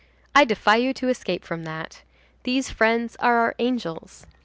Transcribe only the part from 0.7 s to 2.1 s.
you to escape from that.